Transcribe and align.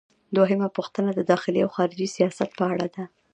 دوهمه 0.35 0.67
پوښتنه 0.77 1.09
د 1.15 1.19
داخلي 1.31 1.59
او 1.65 1.69
خارجي 1.75 2.07
سیاست 2.15 2.49
په 2.59 2.63
اړه 2.71 2.87
ده. 2.95 3.03